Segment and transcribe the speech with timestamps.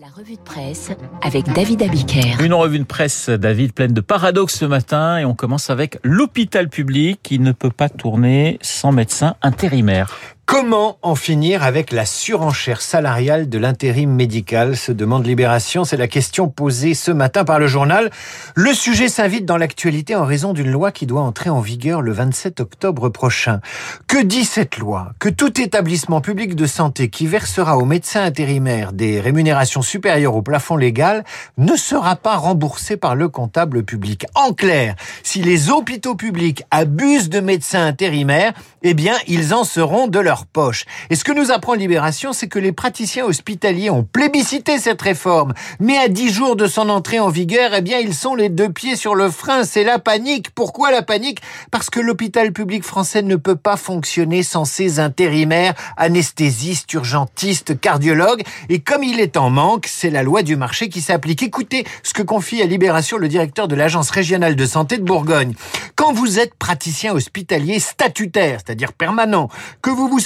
[0.00, 0.90] La revue de presse
[1.22, 2.42] avec David Abiker.
[2.42, 6.68] Une revue de presse, David, pleine de paradoxes ce matin et on commence avec l'hôpital
[6.68, 10.10] public qui ne peut pas tourner sans médecin intérimaire.
[10.56, 15.84] Comment en finir avec la surenchère salariale de l'intérim médical se demande Libération.
[15.84, 18.08] C'est la question posée ce matin par le journal.
[18.54, 22.12] Le sujet s'invite dans l'actualité en raison d'une loi qui doit entrer en vigueur le
[22.12, 23.58] 27 octobre prochain.
[24.06, 25.10] Que dit cette loi?
[25.18, 30.42] Que tout établissement public de santé qui versera aux médecins intérimaires des rémunérations supérieures au
[30.42, 31.24] plafond légal
[31.58, 34.24] ne sera pas remboursé par le comptable public.
[34.36, 38.52] En clair, si les hôpitaux publics abusent de médecins intérimaires,
[38.84, 40.84] eh bien, ils en seront de leur poche.
[41.10, 45.54] Et ce que nous apprend Libération, c'est que les praticiens hospitaliers ont plébiscité cette réforme.
[45.80, 48.70] Mais à dix jours de son entrée en vigueur, eh bien, ils sont les deux
[48.70, 49.64] pieds sur le frein.
[49.64, 50.50] C'est la panique.
[50.50, 51.40] Pourquoi la panique?
[51.70, 58.42] Parce que l'hôpital public français ne peut pas fonctionner sans ses intérimaires, anesthésistes, urgentistes, cardiologues.
[58.68, 61.42] Et comme il est en manque, c'est la loi du marché qui s'applique.
[61.42, 65.54] Écoutez ce que confie à Libération le directeur de l'Agence régionale de santé de Bourgogne.
[65.96, 69.48] Quand vous êtes praticien hospitalier statutaire, c'est-à-dire permanent,
[69.82, 70.20] que vous vous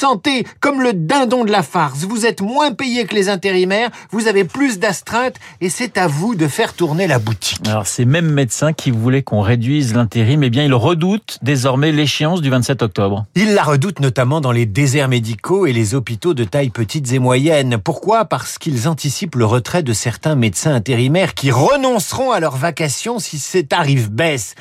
[0.61, 4.45] comme le dindon de la farce, vous êtes moins payé que les intérimaires, vous avez
[4.45, 7.61] plus d'astreintes et c'est à vous de faire tourner la boutique.
[7.67, 12.41] Alors ces mêmes médecins qui voulaient qu'on réduise l'intérim, eh bien ils redoutent désormais l'échéance
[12.41, 13.27] du 27 octobre.
[13.35, 17.19] Ils la redoutent notamment dans les déserts médicaux et les hôpitaux de taille petites et
[17.19, 17.79] moyennes.
[17.83, 18.25] Pourquoi?
[18.25, 23.39] Parce qu'ils anticipent le retrait de certains médecins intérimaires qui renonceront à leur vacation si
[23.39, 24.55] ces tarifs baissent.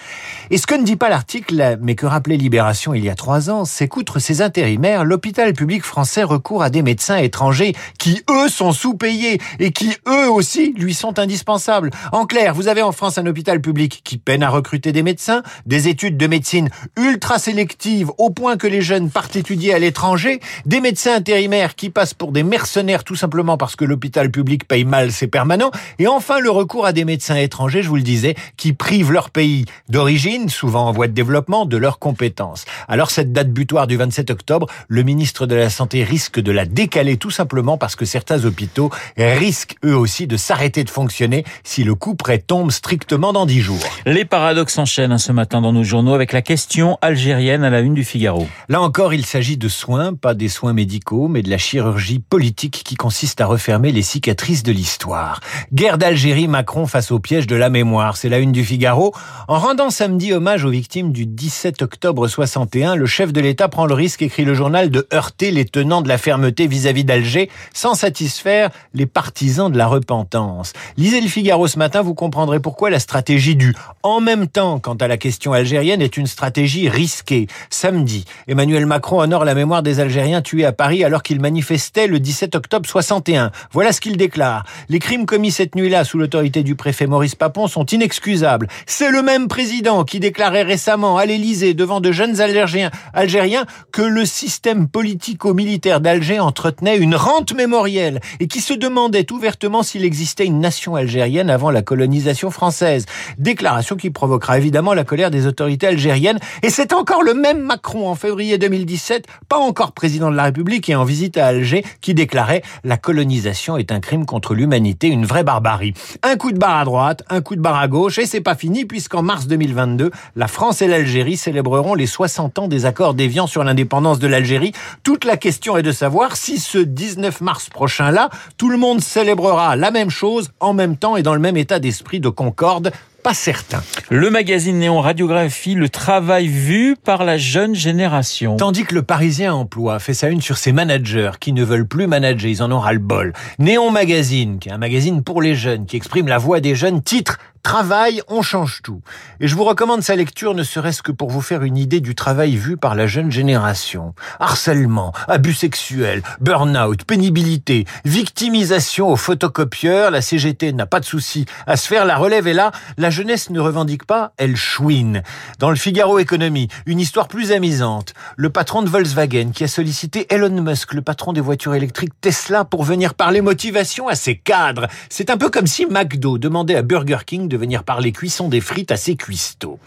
[0.50, 3.50] Et ce que ne dit pas l'article, mais que rappelait Libération il y a trois
[3.50, 8.49] ans, c'est qu'outre ces intérimaires, l'hôpital public français recourt à des médecins étrangers qui, eux,
[8.49, 11.91] sont sous-payés et qui, eux aussi, lui sont indispensables.
[12.11, 15.43] En clair, vous avez en France un hôpital public qui peine à recruter des médecins,
[15.65, 20.39] des études de médecine ultra sélectives au point que les jeunes partent étudier à l'étranger,
[20.65, 24.85] des médecins intérimaires qui passent pour des mercenaires tout simplement parce que l'hôpital public paye
[24.85, 28.35] mal ses permanents, et enfin le recours à des médecins étrangers, je vous le disais,
[28.58, 32.65] qui privent leur pays d'origine, souvent en voie de développement, de leurs compétences.
[32.87, 36.66] Alors cette date butoir du 27 octobre, le ministre de la Santé risque de la
[36.66, 41.83] décaler tout simplement parce que certains hôpitaux risquent eux aussi de s'arrêter de fonctionner si
[41.83, 43.83] le coup près tombe strictement dans dix jours.
[44.06, 47.80] Les paradoxes s'enchaînent hein, ce matin dans nos journaux avec la question algérienne à la
[47.80, 48.48] une du Figaro.
[48.70, 52.83] Là encore, il s'agit de soins, pas des soins médicaux, mais de la chirurgie politique
[52.86, 55.39] qui consiste à refermer les cicatrices de l'histoire.
[55.73, 59.14] Guerre d'Algérie, Macron face au piège de la mémoire, c'est la une du Figaro.
[59.48, 63.88] En rendant samedi hommage aux victimes du 17 octobre 61, le chef de l'État prend
[63.88, 67.94] le risque, écrit le journal, de heurter les tenants de la fermeté vis-à-vis d'Alger sans
[67.94, 70.73] satisfaire les partisans de la repentance.
[70.98, 74.95] Lisez le Figaro ce matin, vous comprendrez pourquoi la stratégie du en même temps quant
[74.95, 77.48] à la question algérienne est une stratégie risquée.
[77.70, 82.20] Samedi, Emmanuel Macron honore la mémoire des Algériens tués à Paris alors qu'ils manifestaient le
[82.20, 83.52] 17 octobre 61.
[83.72, 84.66] Voilà ce qu'il déclare.
[84.89, 88.68] Les crimes commis cette nuit-là sous l'autorité du préfet Maurice Papon sont inexcusables.
[88.86, 94.02] C'est le même président qui déclarait récemment à l'Élysée devant de jeunes Algériens, Algériens que
[94.02, 100.47] le système politico-militaire d'Alger entretenait une rente mémorielle et qui se demandait ouvertement s'il existait
[100.47, 103.05] une nation algérienne avant la colonisation française.
[103.37, 106.39] Déclaration qui provoquera évidemment la colère des autorités algériennes.
[106.63, 110.89] Et c'est encore le même Macron en février 2017, pas encore président de la République
[110.89, 115.27] et en visite à Alger, qui déclarait la colonisation est un crime contre l'humanité, une
[115.27, 115.93] vraie barbarie.
[116.23, 118.55] Un coup de barre à droite, un coup de barre à gauche et c'est pas
[118.55, 123.45] fini puisqu'en mars 2022, la France et l'Algérie célébreront les 60 ans des accords déviants
[123.45, 124.73] sur l'indépendance de l'Algérie.
[125.03, 129.75] Toute la question est de savoir si ce 19 mars prochain-là, tout le monde célébrera
[129.75, 132.92] la même chose en même temps et dans le même état d'esprit de concorde
[133.24, 133.81] pas certain.
[134.10, 138.57] Le magazine Néon Radiographie, le travail vu par la jeune génération.
[138.57, 142.07] Tandis que le Parisien Emploi fait sa une sur ses managers qui ne veulent plus
[142.07, 143.33] manager, ils en ont ras le bol.
[143.60, 147.01] Néon Magazine, qui est un magazine pour les jeunes, qui exprime la voix des jeunes,
[147.01, 147.38] titre
[147.68, 149.01] Travail, on change tout.
[149.42, 152.16] Et je vous recommande sa lecture ne serait-ce que pour vous faire une idée du
[152.16, 154.13] travail vu par la jeune génération.
[154.39, 161.75] Harcèlement, abus sexuels, burn-out, pénibilité, victimisation au photocopieur, la CGT n'a pas de souci à
[161.75, 165.23] se faire la relève et là, la jeunesse ne revendique pas, elle chouine.
[165.57, 168.13] Dans le Figaro Économie, une histoire plus amusante.
[168.35, 172.63] Le patron de Volkswagen qui a sollicité Elon Musk, le patron des voitures électriques Tesla,
[172.63, 174.85] pour venir parler motivation à ses cadres.
[175.09, 178.61] C'est un peu comme si McDo demandait à Burger King de venir parler cuisson des
[178.61, 179.79] frites à ses cuistots.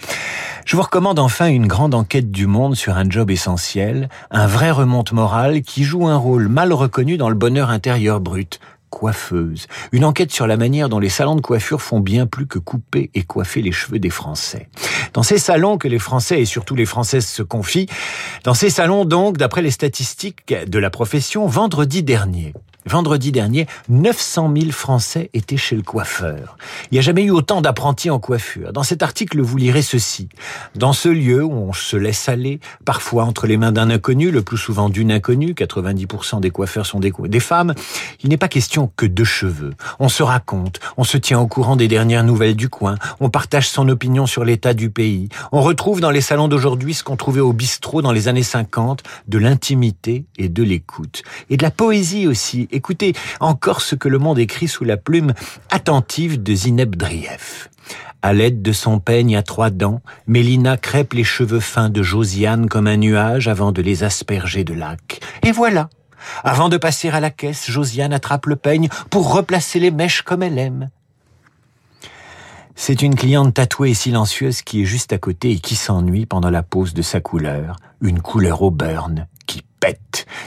[0.65, 4.73] Je vous recommande enfin une grande enquête du monde sur un job essentiel, un vrai
[4.73, 8.59] remonte morale qui joue un rôle mal reconnu dans le bonheur intérieur brut
[8.91, 9.67] coiffeuse.
[9.93, 13.11] Une enquête sur la manière dont les salons de coiffure font bien plus que couper
[13.15, 14.69] et coiffer les cheveux des Français.
[15.15, 17.89] Dans ces salons que les Français et surtout les Françaises se confient,
[18.45, 22.53] dans ces salons donc, d'après les statistiques de la profession, vendredi dernier,
[22.91, 26.57] Vendredi dernier, 900 000 Français étaient chez le coiffeur.
[26.91, 28.73] Il n'y a jamais eu autant d'apprentis en coiffure.
[28.73, 30.29] Dans cet article, vous lirez ceci.
[30.75, 34.43] Dans ce lieu où on se laisse aller, parfois entre les mains d'un inconnu, le
[34.43, 37.75] plus souvent d'une inconnue, 90% des coiffeurs sont des, femmes,
[38.25, 39.75] il n'est pas question que de cheveux.
[40.01, 43.69] On se raconte, on se tient au courant des dernières nouvelles du coin, on partage
[43.69, 47.41] son opinion sur l'état du pays, on retrouve dans les salons d'aujourd'hui ce qu'on trouvait
[47.41, 51.23] au bistrot dans les années 50, de l'intimité et de l'écoute.
[51.51, 52.67] Et de la poésie aussi.
[52.81, 55.35] Écoutez encore ce que le monde écrit sous la plume
[55.69, 57.69] attentive de Zineb Drief.
[58.23, 62.71] À l'aide de son peigne à trois dents, Mélina crêpe les cheveux fins de Josiane
[62.71, 65.21] comme un nuage avant de les asperger de lac.
[65.43, 65.91] Et voilà.
[66.43, 70.43] Avant de passer à la caisse, Josiane attrape le peigne pour replacer les mèches comme
[70.43, 70.89] elle aime.
[72.77, 76.49] C'est une cliente tatouée et silencieuse qui est juste à côté et qui s'ennuie pendant
[76.49, 79.27] la pose de sa couleur, une couleur au burn.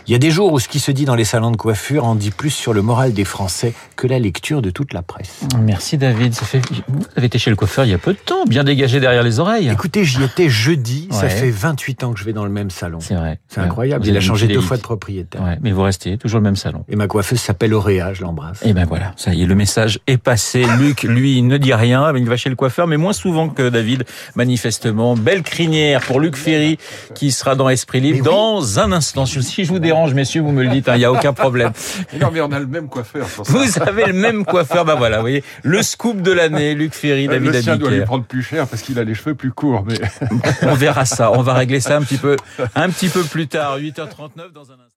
[0.06, 2.04] Il y a des jours où ce qui se dit dans les salons de coiffure
[2.04, 5.46] en dit plus sur le moral des Français que la lecture de toute la presse.
[5.62, 6.34] Merci David.
[6.34, 6.62] Ça fait...
[6.90, 9.24] Vous avez été chez le coiffeur il y a peu de temps, bien dégagé derrière
[9.24, 9.70] les oreilles.
[9.70, 11.08] Écoutez, j'y étais jeudi.
[11.10, 11.18] Ouais.
[11.18, 13.00] Ça fait 28 ans que je vais dans le même salon.
[13.00, 13.40] C'est vrai.
[13.48, 14.06] C'est incroyable.
[14.06, 15.42] Il a changé deux fois de propriétaire.
[15.42, 16.84] Ouais, mais vous restez toujours le même salon.
[16.90, 18.62] Et ma coiffeuse s'appelle Auréa, je l'embrasse.
[18.66, 20.66] Et ben voilà, ça y est, le message est passé.
[20.80, 23.70] Luc, lui, il ne dit rien, il va chez le coiffeur, mais moins souvent que
[23.70, 24.04] David,
[24.36, 25.16] manifestement.
[25.16, 26.78] Belle crinière pour Luc Ferry,
[27.16, 28.26] qui sera dans Esprit Libre oui.
[28.26, 29.26] dans un instant.
[29.26, 31.72] Si je vous dérange, messieurs, vous me le dites, il n'y a aucun problème.
[32.20, 33.28] Non, mais on a le même coiffeur.
[33.28, 33.54] Pour ça.
[33.54, 37.28] Vous avez le même coiffeur, bah voilà, vous voyez, le scoop de l'année, Luc Ferry,
[37.28, 39.84] David le sien doit lui prendre plus cher parce qu'il a les cheveux plus courts.
[39.88, 39.96] Mais
[40.64, 42.36] On verra ça, on va régler ça un petit peu,
[42.76, 44.94] un petit peu plus tard, 8h39 dans un instant.